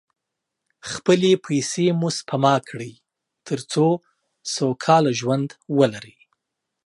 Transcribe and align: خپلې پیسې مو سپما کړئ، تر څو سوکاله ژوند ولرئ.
خپلې 0.91 1.31
پیسې 1.45 1.85
مو 1.99 2.09
سپما 2.17 2.55
کړئ، 2.67 2.93
تر 3.47 3.59
څو 3.71 3.85
سوکاله 4.55 5.11
ژوند 5.19 5.49
ولرئ. 5.77 6.17